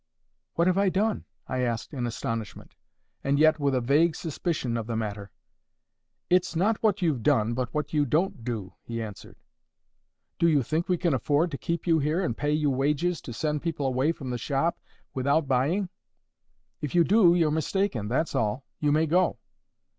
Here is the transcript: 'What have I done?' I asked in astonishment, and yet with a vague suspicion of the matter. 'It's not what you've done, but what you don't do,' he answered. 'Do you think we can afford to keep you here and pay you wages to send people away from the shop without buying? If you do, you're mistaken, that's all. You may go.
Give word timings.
'What 0.55 0.65
have 0.65 0.79
I 0.79 0.89
done?' 0.89 1.25
I 1.47 1.59
asked 1.59 1.93
in 1.93 2.07
astonishment, 2.07 2.73
and 3.23 3.37
yet 3.37 3.59
with 3.59 3.75
a 3.75 3.81
vague 3.81 4.15
suspicion 4.15 4.75
of 4.75 4.87
the 4.87 4.95
matter. 4.95 5.29
'It's 6.27 6.55
not 6.55 6.81
what 6.81 7.03
you've 7.03 7.21
done, 7.21 7.53
but 7.53 7.71
what 7.71 7.93
you 7.93 8.03
don't 8.07 8.43
do,' 8.43 8.73
he 8.81 8.99
answered. 8.99 9.35
'Do 10.39 10.47
you 10.47 10.63
think 10.63 10.89
we 10.89 10.97
can 10.97 11.13
afford 11.13 11.51
to 11.51 11.57
keep 11.59 11.85
you 11.85 11.99
here 11.99 12.19
and 12.23 12.35
pay 12.35 12.51
you 12.51 12.71
wages 12.71 13.21
to 13.21 13.31
send 13.31 13.61
people 13.61 13.85
away 13.85 14.11
from 14.11 14.31
the 14.31 14.39
shop 14.39 14.79
without 15.13 15.47
buying? 15.47 15.87
If 16.81 16.95
you 16.95 17.03
do, 17.03 17.35
you're 17.35 17.51
mistaken, 17.51 18.07
that's 18.07 18.33
all. 18.33 18.65
You 18.79 18.91
may 18.91 19.05
go. 19.05 19.37